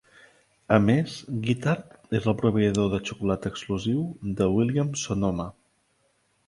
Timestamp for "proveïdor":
2.41-2.91